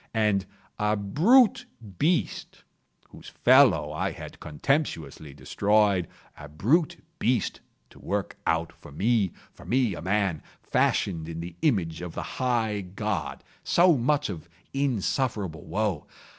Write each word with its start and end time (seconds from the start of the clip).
And 0.15 0.47
a 0.79 0.95
brute 0.95 1.67
beast 1.99 2.63
—whose 3.09 3.29
fellow 3.29 3.91
I 3.91 4.13
had 4.13 4.39
contemptuously 4.39 5.31
destroyed—a 5.35 6.49
brute 6.49 7.03
beast 7.19 7.61
to 7.91 7.99
work 7.99 8.35
out 8.47 8.73
for 8.73 8.91
me—for 8.91 9.63
me 9.63 9.93
a 9.93 10.01
man, 10.01 10.41
fashioned 10.63 11.29
in 11.29 11.39
the 11.39 11.55
image 11.61 12.01
of 12.01 12.15
the 12.15 12.39
High 12.41 12.81
God—so 12.81 13.95
much 13.95 14.27
of 14.31 14.49
insufferable 14.73 15.65
woe! 15.67 16.07